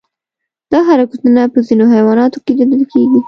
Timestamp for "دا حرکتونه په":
0.71-1.59